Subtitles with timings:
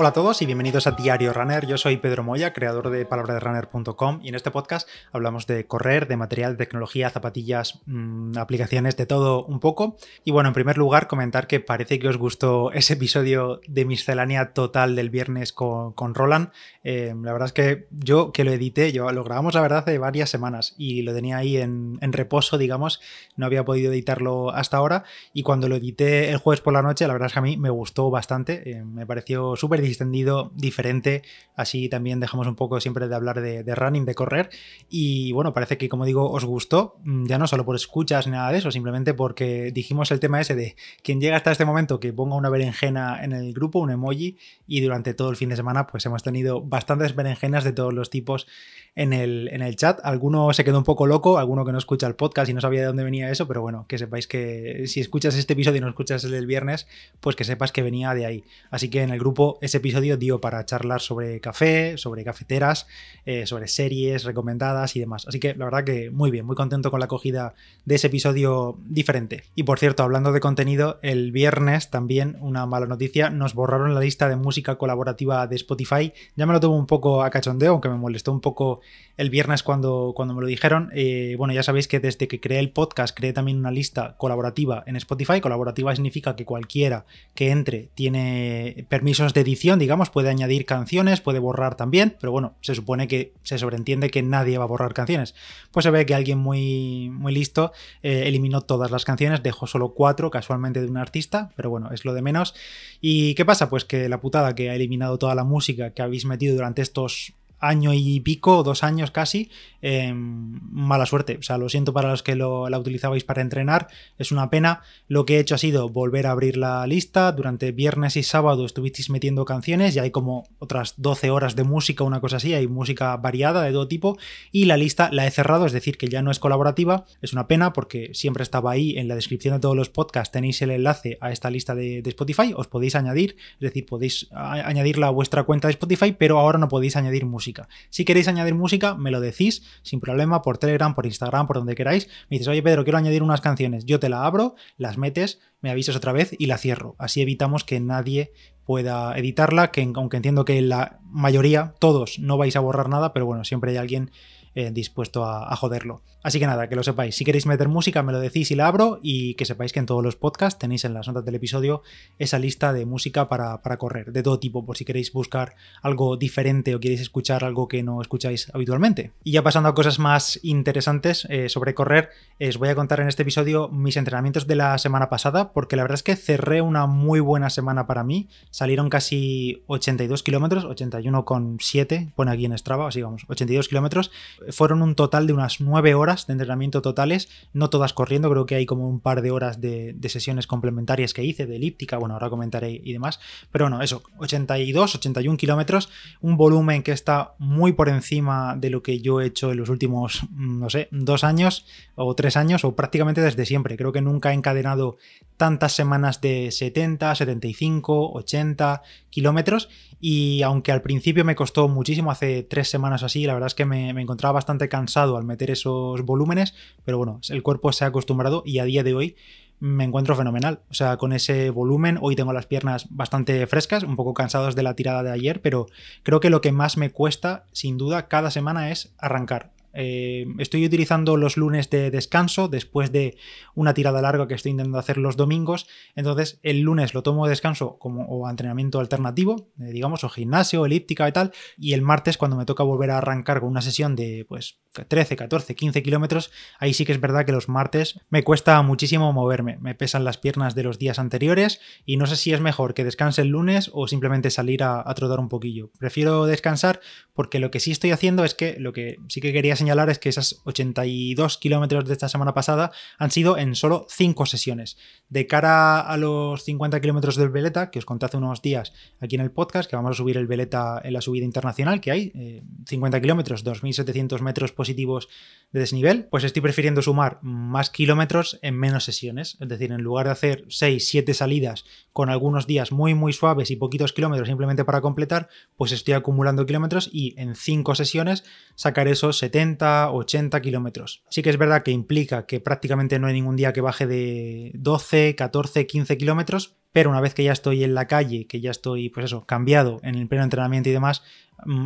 [0.00, 1.66] Hola a todos y bienvenidos a Diario Runner.
[1.66, 6.16] Yo soy Pedro Moya, creador de palabraderunner.com y en este podcast hablamos de correr, de
[6.16, 9.96] material, de tecnología, zapatillas, mmm, aplicaciones, de todo un poco.
[10.22, 14.52] Y bueno, en primer lugar, comentar que parece que os gustó ese episodio de miscelánea
[14.52, 16.50] total del viernes con, con Roland.
[16.84, 19.98] Eh, la verdad es que yo que lo edité, yo lo grabamos la verdad hace
[19.98, 23.00] varias semanas y lo tenía ahí en, en reposo, digamos,
[23.34, 25.02] no había podido editarlo hasta ahora
[25.32, 27.56] y cuando lo edité el jueves por la noche, la verdad es que a mí
[27.56, 31.22] me gustó bastante, eh, me pareció súper extendido, diferente.
[31.54, 34.50] Así también dejamos un poco siempre de hablar de, de, running, de correr.
[34.88, 38.32] Y bueno, parece que como digo, os gustó, mm, ya no solo por escuchas ni
[38.32, 42.00] nada de eso, simplemente porque dijimos el tema ese de quien llega hasta este momento
[42.00, 45.56] que ponga una berenjena en el grupo, un emoji, y durante todo el fin de
[45.56, 48.46] semana pues hemos tenido bastantes berenjenas de todos los tipos
[48.94, 50.00] en el, en el chat.
[50.02, 52.80] Alguno se quedó un poco loco, alguno que no escucha el podcast y no sabía
[52.80, 55.88] de dónde venía eso, pero bueno, que sepáis que si escuchas este episodio y no
[55.88, 56.86] escuchas el del viernes,
[57.20, 58.44] pues que sepas que venía de ahí.
[58.70, 62.86] Así que en el grupo ese episodio dio para charlar sobre café, sobre cafeteras,
[63.26, 65.26] eh, sobre series recomendadas y demás.
[65.26, 68.78] Así que la verdad que muy bien, muy contento con la acogida de ese episodio
[68.86, 69.44] diferente.
[69.54, 74.00] Y por cierto, hablando de contenido, el viernes también una mala noticia, nos borraron la
[74.00, 76.12] lista de música colaborativa de Spotify.
[76.36, 78.80] Ya me lo tuvo un poco a cachondeo, aunque me molestó un poco
[79.16, 80.90] el viernes cuando, cuando me lo dijeron.
[80.94, 84.84] Eh, bueno, ya sabéis que desde que creé el podcast creé también una lista colaborativa
[84.86, 85.40] en Spotify.
[85.40, 91.40] Colaborativa significa que cualquiera que entre tiene permisos de edición, digamos, puede añadir canciones, puede
[91.40, 95.34] borrar también, pero bueno, se supone que se sobreentiende que nadie va a borrar canciones.
[95.72, 99.94] Pues se ve que alguien muy, muy listo eh, eliminó todas las canciones, dejó solo
[99.94, 102.54] cuatro casualmente de un artista, pero bueno, es lo de menos.
[103.00, 103.68] ¿Y qué pasa?
[103.68, 107.34] Pues que la putada que ha eliminado toda la música que habéis metido durante estos
[107.60, 109.50] año y pico, dos años casi,
[109.82, 111.36] eh, mala suerte.
[111.38, 114.82] O sea, lo siento para los que la utilizabais para entrenar, es una pena.
[115.06, 117.32] Lo que he hecho ha sido volver a abrir la lista.
[117.32, 122.04] Durante viernes y sábado estuvisteis metiendo canciones y hay como otras 12 horas de música,
[122.04, 124.18] una cosa así, hay música variada de todo tipo.
[124.52, 127.04] Y la lista la he cerrado, es decir, que ya no es colaborativa.
[127.22, 130.60] Es una pena porque siempre estaba ahí en la descripción de todos los podcasts, tenéis
[130.62, 135.10] el enlace a esta lista de Spotify, os podéis añadir, es decir, podéis añadirla a
[135.10, 137.47] vuestra cuenta de Spotify, pero ahora no podéis añadir música.
[137.90, 141.74] Si queréis añadir música, me lo decís sin problema por Telegram, por Instagram, por donde
[141.74, 142.08] queráis.
[142.28, 143.84] Me dices, oye Pedro, quiero añadir unas canciones.
[143.84, 146.94] Yo te la abro, las metes, me avisas otra vez y la cierro.
[146.98, 148.32] Así evitamos que nadie
[148.64, 153.24] pueda editarla, que aunque entiendo que la mayoría, todos, no vais a borrar nada, pero
[153.24, 154.10] bueno, siempre hay alguien
[154.58, 156.02] eh, dispuesto a, a, joderlo.
[156.20, 157.14] Así que nada, que lo sepáis.
[157.14, 158.98] Si queréis meter música, me lo decís y la abro.
[159.04, 161.82] Y que sepáis que en todos los podcasts tenéis en las notas del episodio
[162.18, 166.74] esa lista de música para, correr, de todo tipo, por si queréis buscar algo diferente
[166.74, 169.12] o queréis escuchar algo que no escucháis habitualmente.
[169.22, 172.08] Y ya pasando a cosas más interesantes eh, sobre correr,
[172.40, 175.76] eh, os voy a contar en este episodio mis entrenamientos de la semana pasada, porque
[175.76, 178.28] la verdad es que cerré una muy buena semana para mí.
[178.50, 184.10] Salieron casi 82 kilómetros, 81,7, pone aquí en Strava, así vamos, 82 kilómetros
[184.50, 188.54] fueron un total de unas 9 horas de entrenamiento totales, no todas corriendo, creo que
[188.54, 192.30] hay como un par de horas de, sesiones complementarias que hice, de elíptica, bueno, ahora
[192.30, 193.20] comentaré y demás,
[193.52, 198.82] pero bueno, eso, 82, 81 kilómetros, un volumen que está muy por encima de lo
[198.82, 202.74] que yo he hecho en los últimos, no sé, dos años o tres años o
[202.74, 204.96] prácticamente desde siempre, creo que nunca he encadenado
[205.36, 209.68] tantas semanas de 70, 75, 80 kilómetros
[210.00, 213.64] y aunque al principio me costó muchísimo, hace tres semanas así, la verdad es que
[213.64, 217.88] me, me, encontraba bastante cansado al meter esos volúmenes, pero bueno, el cuerpo se ha
[217.88, 219.16] acostumbrado y a día de hoy
[219.60, 220.60] me encuentro fenomenal.
[220.70, 224.62] O sea, con ese volumen, hoy tengo las piernas bastante frescas, un poco cansados de
[224.62, 225.66] la tirada de ayer, pero
[226.02, 229.50] creo que lo que más me cuesta, sin duda, cada semana es arrancar.
[229.80, 233.16] Eh, estoy utilizando los lunes de descanso después de
[233.54, 235.68] una tirada larga que estoy intentando hacer los domingos.
[235.94, 241.08] Entonces, el lunes lo tomo de descanso como entrenamiento alternativo, eh, digamos, o gimnasio, elíptica
[241.08, 241.32] y tal.
[241.56, 245.14] Y el martes, cuando me toca volver a arrancar con una sesión de pues 13,
[245.14, 249.58] 14, 15 kilómetros, ahí sí que es verdad que los martes me cuesta muchísimo moverme.
[249.60, 252.82] Me pesan las piernas de los días anteriores y no sé si es mejor que
[252.82, 255.70] descanse el lunes o simplemente salir a, a trotar un poquillo.
[255.78, 256.80] Prefiero descansar
[257.14, 259.98] porque lo que sí estoy haciendo es que lo que sí que quería señalar es
[259.98, 264.76] que esas 82 kilómetros de esta semana pasada han sido en solo 5 sesiones.
[265.08, 269.14] De cara a los 50 kilómetros del Veleta, que os conté hace unos días aquí
[269.14, 272.12] en el podcast, que vamos a subir el Veleta en la subida internacional que hay,
[272.14, 275.08] eh, 50 kilómetros, 2.700 metros positivos
[275.52, 279.36] de desnivel, pues estoy prefiriendo sumar más kilómetros en menos sesiones.
[279.40, 283.50] Es decir, en lugar de hacer 6, 7 salidas con algunos días muy, muy suaves
[283.50, 288.24] y poquitos kilómetros simplemente para completar, pues estoy acumulando kilómetros y en 5 sesiones
[288.54, 291.02] sacar esos 70, 80 kilómetros.
[291.10, 294.52] Sí que es verdad que implica que prácticamente no hay ningún día que baje de
[294.54, 298.50] 12, 14, 15 kilómetros, pero una vez que ya estoy en la calle, que ya
[298.50, 301.02] estoy, pues eso, cambiado en el pleno entrenamiento y demás,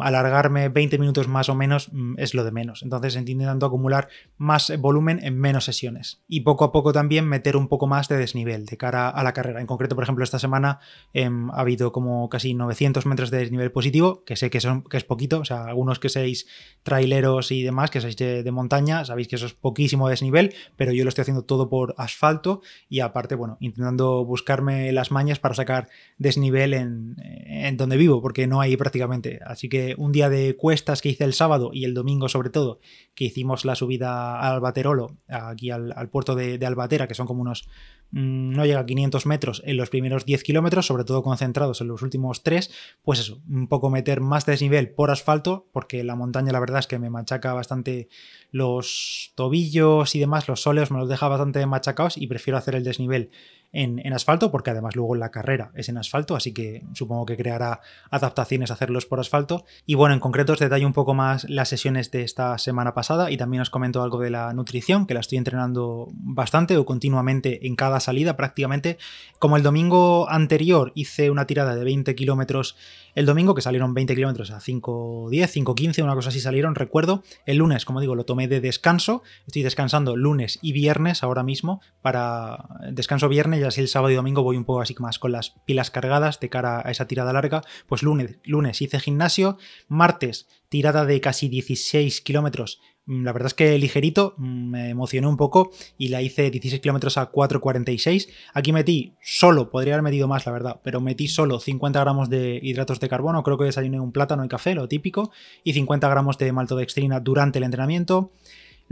[0.02, 2.82] alargarme 20 minutos más o menos mm, es lo de menos.
[2.82, 6.22] Entonces intentando acumular más volumen en menos sesiones.
[6.28, 9.32] Y poco a poco también meter un poco más de desnivel de cara a la
[9.32, 9.60] carrera.
[9.60, 10.80] En concreto, por ejemplo, esta semana
[11.12, 14.96] em, ha habido como casi 900 metros de desnivel positivo, que sé que, son, que
[14.96, 15.40] es poquito.
[15.40, 16.46] O sea, algunos que seáis
[16.82, 21.04] traileros y demás, que seáis de, montaña, sabéis que eso es poquísimo desnivel, pero yo
[21.04, 25.88] lo estoy haciendo todo por asfalto y aparte, bueno, intentando buscarme las mañas para sacar
[26.18, 29.40] desnivel en, en donde vivo, porque no hay prácticamente.
[29.44, 32.80] Así que un día de cuestas que hice el sábado y el domingo sobre todo,
[33.14, 37.68] que hicimos la subida al Albaterolo, aquí al, puerto de, Albatera, que son como unos,
[38.10, 41.88] mm, no llega a 500 metros en los primeros 10 kilómetros, sobre todo concentrados en
[41.88, 42.70] los últimos 3,
[43.02, 46.86] pues eso, un poco meter más desnivel por asfalto, porque la montaña la verdad es
[46.86, 48.08] que me machaca bastante
[48.50, 52.84] los tobillos y demás, los soleos me los deja bastante machacados y prefiero hacer el
[52.84, 53.30] desnivel
[53.72, 57.80] en, asfalto, porque además luego la carrera es en asfalto, así que supongo que creará
[58.10, 59.64] adaptaciones a hacerlos por asfalto.
[59.86, 63.30] Y bueno, en concreto os detallo un poco más las sesiones de esta semana pasada
[63.30, 67.66] y también os comento algo de la nutrición, que la estoy entrenando bastante o continuamente
[67.66, 68.98] en cada salida prácticamente.
[69.38, 72.76] Como el domingo anterior hice una tirada de 20 kilómetros
[73.14, 77.22] el domingo, que salieron 20 kilómetros a 5.10, 5.15, una cosa así salieron, recuerdo.
[77.44, 79.22] El lunes, como digo, lo tomé de descanso.
[79.46, 84.42] Estoy descansando lunes y viernes ahora mismo para descanso viernes así el sábado y domingo
[84.42, 87.62] voy un poco así más con las pilas cargadas de cara a esa tirada larga.
[87.86, 93.54] Pues lunes, lunes hice gimnasio, martes tirada de casi 16 kilómetros Mm, la verdad es
[93.54, 98.28] que ligerito, mm, me emocioné un poco y la hice 16 kilómetros a 4.46.
[98.54, 102.60] Aquí metí solo, podría haber metido más, la verdad, pero metí solo 50 gramos de
[102.62, 105.32] hidratos de carbono, creo que desayuné un plátano y café, lo típico,
[105.64, 108.30] y 50 gramos de maltodextrina durante el entrenamiento.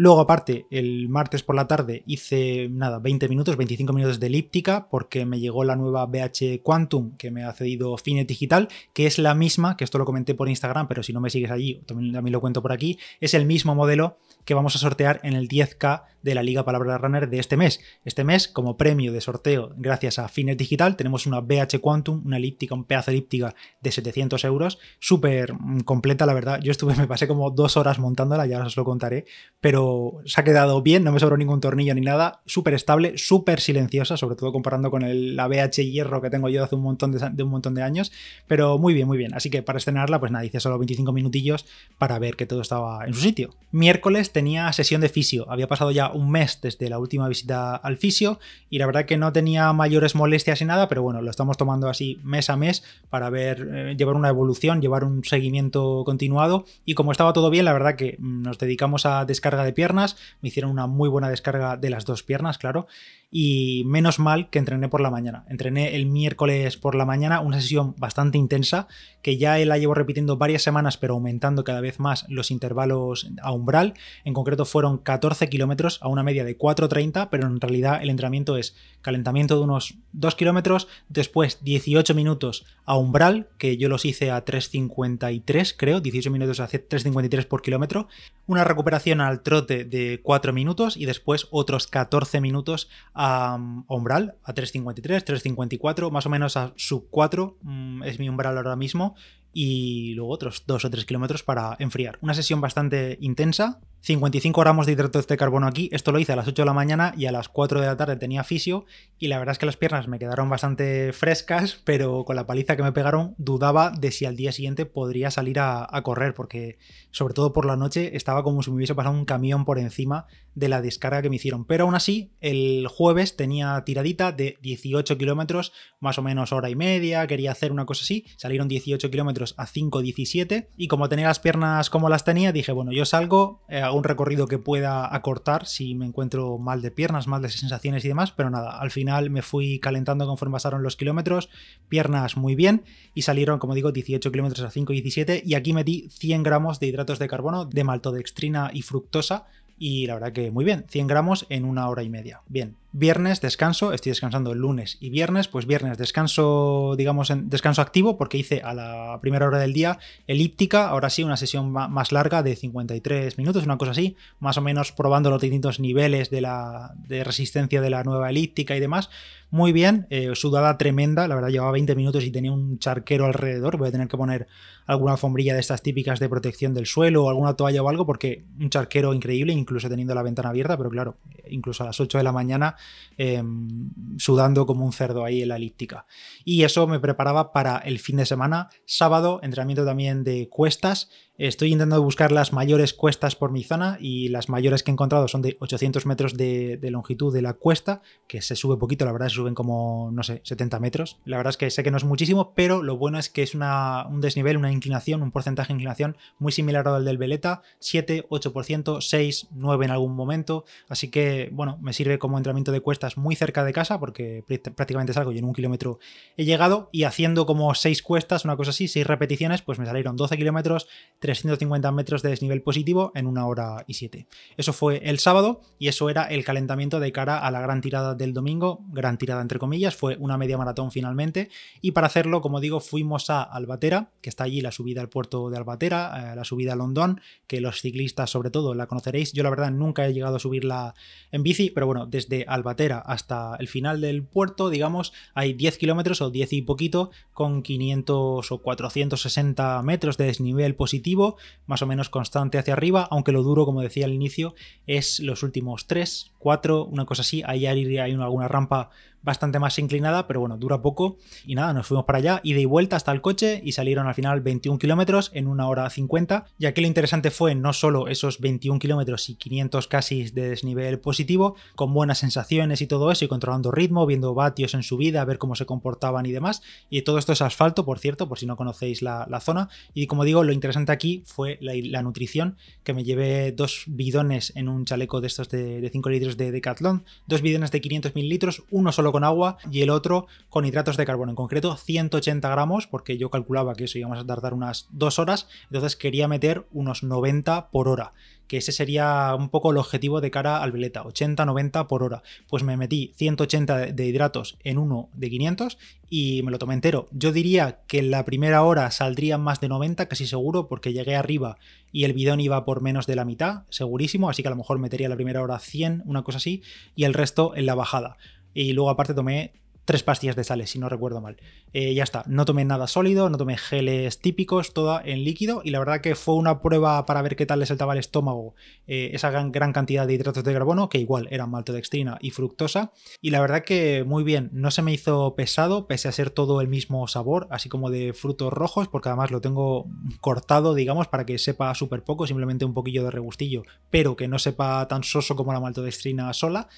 [0.03, 4.89] Luego, aparte, el martes por la tarde hice nada, 20 minutos, 25 minutos de elíptica,
[4.89, 9.19] porque me llegó la nueva BH Quantum que me ha cedido Finet Digital, que es
[9.19, 12.15] la misma, que esto lo comenté por Instagram, pero si no me sigues allí, también,
[12.15, 14.17] también lo cuento por aquí, es el mismo modelo
[14.47, 17.81] que vamos a sortear en el 10K de la Liga Palabra Runner de este mes.
[18.05, 22.37] Este mes, como premio de sorteo, gracias a Finet Digital, tenemos una BH Quantum, una
[22.37, 26.61] elíptica, un pedazo elíptica de 700 euros, súper mm, completa, la verdad.
[26.63, 29.25] Yo estuve, me pasé como dos horas montándola, ya os lo contaré,
[29.61, 29.90] pero
[30.25, 34.17] se ha quedado bien, no me sobró ningún tornillo ni nada, súper estable, súper silenciosa,
[34.17, 35.03] sobre todo comparando con
[35.37, 38.13] la BH Hierro que tengo yo hace un montón de, un montón de años,
[38.47, 39.35] pero muy bien, muy bien.
[39.35, 41.67] Así que para estrenarla, pues nada, hice solo 25 minutillos
[41.99, 43.55] para ver que todo estaba en su sitio.
[43.73, 47.97] Miércoles tenía sesión de fisio, había pasado ya un mes desde la última visita al
[47.97, 48.39] fisio
[48.69, 51.89] y la verdad que no tenía mayores molestias y nada, pero bueno, lo estamos tomando
[51.89, 56.95] así mes a mes para ver, eh, llevar una evolución, llevar un seguimiento continuado y
[56.95, 60.71] como estaba todo bien, la verdad que nos dedicamos a descarga de piernas, me hicieron
[60.71, 62.87] una muy buena descarga de las dos piernas, claro,
[63.31, 65.45] y menos mal que entrené por la mañana.
[65.49, 68.89] Entrené el miércoles por la mañana, una sesión bastante intensa,
[69.23, 73.53] que ya la llevo repitiendo varias semanas, pero aumentando cada vez más los intervalos a
[73.53, 73.95] umbral.
[74.25, 78.57] En concreto fueron 14 kilómetros a una media de 4.30, pero en realidad el entrenamiento
[78.57, 84.31] es calentamiento de unos 2 kilómetros, después 18 minutos a umbral, que yo los hice
[84.31, 88.09] a 3.53, creo, 18 minutos a 3.53 por kilómetro,
[88.47, 93.59] una recuperación al trote de 4 minutos y después otros 14 minutos a,
[93.89, 98.77] umbral, a 3.53, 3.54, más o menos a sub 4 mm, es mi umbral ahora
[98.77, 99.15] mismo
[99.53, 102.19] y luego otros 2 o 3 kilómetros para enfriar.
[102.21, 105.91] Una sesión bastante intensa, 55 gramos de hidratos de carbono aquí.
[105.93, 107.99] Esto lo hice a las 8 de la mañana y a las 4 de la
[107.99, 108.87] tarde tenía fisio.
[109.19, 112.77] Y la verdad es que las piernas me quedaron bastante frescas, pero con la paliza
[112.77, 116.79] que me pegaron dudaba de si al día siguiente podría salir a, correr, porque
[117.11, 120.27] sobre todo por la noche estaba como si me hubiese pasado un camión por encima
[120.55, 121.67] de la descarga que me hicieron.
[121.67, 126.75] Pero aún así, el jueves tenía tiradita de 18 kilómetros, más o menos hora y
[126.75, 127.27] media.
[127.27, 128.25] Quería hacer una cosa así.
[128.39, 130.69] Salieron 18 kilómetros a 5.17.
[130.77, 133.63] Y como tenía las piernas como las tenía, dije, bueno, yo salgo.
[133.69, 138.05] Eh, un recorrido que pueda acortar si me encuentro mal de piernas, mal de sensaciones
[138.05, 141.49] y demás, pero nada, al final me fui calentando conforme pasaron los kilómetros,
[141.89, 142.83] piernas muy bien
[143.15, 147.19] y salieron, como digo, 18 kilómetros a 5,17 y aquí metí 100 gramos de hidratos
[147.19, 149.47] de carbono, de maltodextrina y fructosa
[149.79, 152.43] y la verdad que muy bien, 100 gramos en una hora y media.
[152.47, 157.83] Bien, Viernes descanso, estoy descansando el lunes y viernes, pues viernes descanso, digamos, en descanso
[157.83, 162.11] activo porque hice a la primera hora del día elíptica, ahora sí una sesión más
[162.11, 166.41] larga de 53 minutos, una cosa así, más o menos probando los distintos niveles de,
[166.41, 169.09] la, de resistencia de la nueva elíptica y demás.
[169.53, 173.77] Muy bien, eh, sudada tremenda, la verdad llevaba 20 minutos y tenía un charquero alrededor,
[173.77, 174.47] voy a tener que poner
[174.87, 178.45] alguna alfombrilla de estas típicas de protección del suelo o alguna toalla o algo porque
[178.61, 181.17] un charquero increíble, incluso teniendo la ventana abierta, pero claro,
[181.49, 182.77] incluso a las 8 de la mañana
[183.17, 186.07] em, sudando como un cerdo ahí en la elíptica.
[186.45, 191.11] Y eso me preparaba para el fin de semana, sábado, entrenamiento también de cuestas
[191.41, 195.27] Estoy intentando buscar las mayores cuestas por mi zona y las mayores que he encontrado
[195.27, 199.29] son de 800 metros de, longitud de la cuesta, que se sube poquito, la verdad
[199.29, 201.19] se suben como, no sé, 70 metros.
[201.25, 203.55] La verdad es que sé que no es muchísimo, pero lo bueno es que es
[203.55, 209.01] un desnivel, una inclinación, un porcentaje de inclinación muy similar al del Veleta, 7, 8%,
[209.01, 210.67] 6, 9 en algún momento.
[210.91, 215.13] Así que, bueno, me sirve como entrenamiento de cuestas muy cerca de casa, porque prácticamente
[215.13, 215.99] salgo y en un kilómetro
[216.37, 220.17] he llegado, y haciendo como 6 cuestas, una cosa así, 6 repeticiones, pues me salieron
[220.17, 220.89] 12 kilómetros,
[221.21, 224.27] 350 metros de desnivel positivo en una hora y siete.
[224.57, 228.15] Eso fue el sábado y eso era el calentamiento de cara a la gran tirada
[228.15, 231.51] del domingo, gran tirada entre comillas, fue una media maratón finalmente
[231.81, 235.51] y para hacerlo, como digo, fuimos a Albatera, que está allí la subida al puerto
[235.51, 239.33] de Albatera, eh, la subida a Londón, que los ciclistas sobre todo la conoceréis.
[239.33, 240.95] Yo la verdad nunca he llegado a subirla
[241.33, 242.60] en bici, pero bueno, desde Albatera
[243.07, 248.53] hasta el final del puerto, digamos, hay 10 kilómetros o 10 y poquito con 500
[248.53, 251.37] o 460 metros de desnivel positivo
[251.67, 254.55] más o menos constante hacia arriba, aunque lo duro, como decía al inicio,
[254.87, 257.43] es los últimos 3, 4, una cosa así.
[257.47, 258.91] Ahí hay alguna rampa
[259.23, 261.19] bastante más inclinada, pero bueno, dura poco.
[261.47, 264.15] Y nada, nos fuimos para allá, ida y vuelta hasta el coche y salieron al
[264.15, 266.47] final 21 kilómetros en una hora 50.
[266.59, 270.99] Y aquí lo interesante fue no solo esos 21 kilómetros y 500 casi de desnivel
[271.01, 275.39] positivo, con buenas sensaciones y todo eso, y controlando ritmo, viendo vatios en subida, ver
[275.39, 276.63] cómo se comportaban y demás.
[276.89, 279.71] Y todo esto es asfalto, por cierto, por si no conocéis la, zona.
[279.95, 284.69] Y como digo, lo interesante aquí fue la, nutrición, que me llevé dos bidones en
[284.69, 288.65] un chaleco de estos de, de 5 litros de Decathlon, dos bidones de 500 mililitros,
[288.71, 292.87] uno solo con agua y el otro con hidratos de carbono, en concreto 180 gramos,
[292.87, 297.03] porque yo calculaba que eso íbamos a tardar unas dos horas, entonces quería meter unos
[297.03, 298.13] 90 por hora
[298.51, 302.25] que ese sería un poco el objetivo de cara al veleta, 80-90 por hora.
[302.49, 307.07] Pues me metí 180 de hidratos en uno de 500 y me lo tomé entero.
[307.13, 311.15] Yo diría que en la primera hora saldría más de 90, casi seguro, porque llegué
[311.15, 311.59] arriba
[311.93, 314.81] y el bidón iba por menos de la mitad, segurísimo, así que a lo mejor
[314.81, 316.65] metería la primera hora 100, una cosa así,
[316.97, 318.17] y el resto en la bajada
[318.55, 319.53] y luego aparte tomé
[319.91, 321.37] tres pastillas de sales, si no recuerdo mal.
[321.73, 325.71] Eh, ya está, no tomé nada sólido, no tomé geles típicos, toda en líquido, y
[325.71, 328.55] la verdad que fue una prueba para ver qué tal le saltaba el estómago
[328.87, 332.93] eh, esa gran, gran, cantidad de hidratos de carbono, que igual eran maltodextrina y fructosa,
[333.21, 336.61] y la verdad que muy bien, no se me hizo pesado, pese a ser todo
[336.61, 339.89] el mismo sabor, así como de frutos rojos, porque además lo tengo
[340.21, 344.39] cortado, digamos, para que sepa súper poco, simplemente un poquillo de regustillo, pero que no
[344.39, 346.69] sepa tan soso como la maltodextrina sola.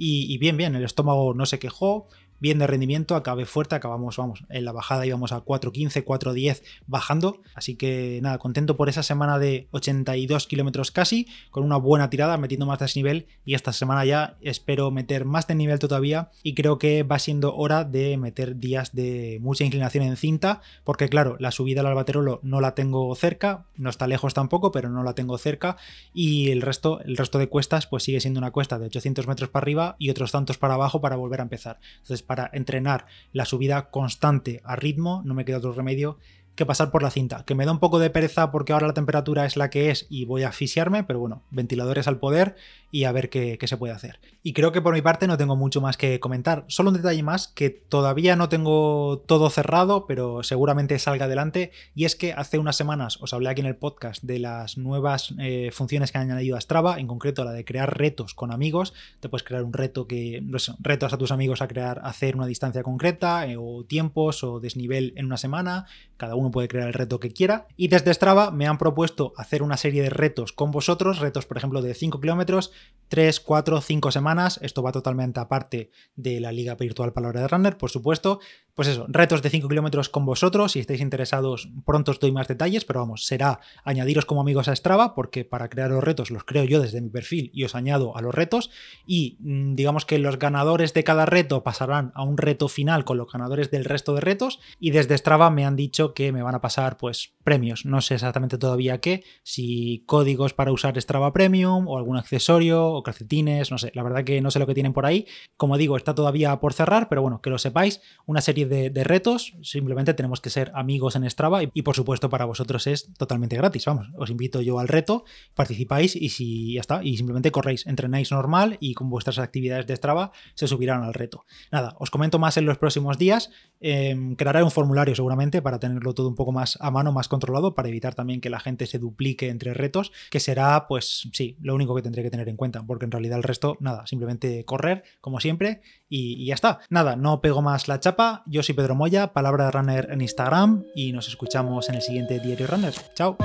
[0.00, 2.06] Y, bien, bien, el estómago no se quejó,
[2.40, 7.42] bien de rendimiento, acabé fuerte, acabamos, vamos, en la bajada íbamos a 4.15, 4.10 bajando,
[7.54, 12.36] así que nada, contento por esa semana de 82 kilómetros casi, con una buena tirada,
[12.36, 13.26] metiendo más desnivel.
[13.44, 16.30] Y esta semana ya espero meter más de nivel todavía.
[16.42, 21.08] Y creo que va siendo hora de meter días de mucha inclinación en cinta, porque
[21.08, 25.02] claro, la subida al Albaterolo no la tengo cerca, no está lejos tampoco, pero no
[25.02, 25.76] la tengo cerca.
[26.12, 29.50] Y el resto, el resto de cuestas pues sigue siendo una cuesta de 800 metros
[29.50, 31.78] para arriba y otros tantos para abajo para volver a empezar.
[31.98, 36.18] Entonces para entrenar la subida constante a ritmo, no me queda otro remedio
[36.54, 38.92] que pasar por la cinta, que me da un poco de pereza porque ahora la
[38.92, 42.56] temperatura es la que es y voy a asfixiarme, pero bueno, ventiladores al poder
[42.90, 44.20] y a ver qué, se puede hacer.
[44.42, 47.22] Y creo que por mi parte no tengo mucho más que comentar, solo un detalle
[47.22, 52.58] más que todavía no tengo todo cerrado, pero seguramente salga adelante, y es que hace
[52.58, 56.30] unas semanas os hablé aquí en el podcast de las nuevas eh, funciones que han
[56.30, 59.72] añadido a Strava, en concreto la de crear retos con amigos, te puedes crear un
[59.72, 63.84] reto que, sé, retos a tus amigos a crear, hacer una distancia concreta, eh, o
[63.84, 67.66] tiempos, o desnivel en una semana, cada uno puede crear el reto que quiera.
[67.76, 71.56] Y desde Strava me han propuesto hacer una serie de retos con vosotros, retos por
[71.56, 72.72] ejemplo de 5 kilómetros,
[73.08, 74.58] 3, 4, 5 semanas.
[74.62, 78.40] Esto va totalmente aparte de la Liga Virtual Palabra de Runner, por supuesto.
[78.78, 80.70] Pues eso, retos de 5 kilómetros con vosotros.
[80.70, 84.76] Si estáis interesados, pronto os doy más detalles, pero vamos, será añadiros como amigos a
[84.76, 88.16] Strava, porque para crear los retos los creo yo desde mi perfil y os añado
[88.16, 88.70] a los retos.
[89.04, 93.18] Y mm, digamos que los ganadores de cada reto pasarán a un reto final con
[93.18, 94.60] los ganadores del resto de retos.
[94.78, 97.84] Y desde Strava me han dicho que me van a pasar pues premios.
[97.84, 103.02] No sé exactamente todavía qué, si códigos para usar Strava Premium o algún accesorio o
[103.02, 105.26] calcetines, no sé, la verdad que no sé lo que tienen por ahí.
[105.56, 109.54] Como digo, está todavía por cerrar, pero bueno, que lo sepáis, una serie de, retos,
[109.62, 113.84] simplemente tenemos que ser amigos en Strava y, por supuesto para vosotros es totalmente gratis.
[113.86, 118.30] Vamos, os invito yo al reto, participáis y si ya está, y simplemente corréis, entrenáis
[118.30, 121.44] normal y con vuestras actividades de Strava se subirán al reto.
[121.72, 123.50] Nada, os comento más en los próximos días.
[123.80, 127.74] Em, crearé un formulario seguramente para tenerlo todo un poco más a mano, más controlado,
[127.74, 131.74] para evitar también que la gente se duplique entre retos, que será, pues sí, lo
[131.74, 135.04] único que tendré que tener en cuenta, porque en realidad el resto, nada, simplemente correr,
[135.20, 136.80] como siempre, y, ya está.
[136.90, 138.42] Nada, no pego más la chapa.
[138.46, 142.66] Yo soy Pedro Moya, palabra runner en Instagram, y nos escuchamos en el siguiente Diario
[142.66, 142.94] Runner.
[143.14, 143.36] Chao.